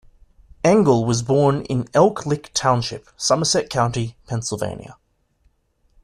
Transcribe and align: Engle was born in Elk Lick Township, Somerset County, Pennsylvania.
Engle 0.63 1.05
was 1.05 1.21
born 1.21 1.61
in 1.65 1.85
Elk 1.93 2.25
Lick 2.25 2.49
Township, 2.55 3.07
Somerset 3.17 3.69
County, 3.69 4.17
Pennsylvania. 4.25 4.97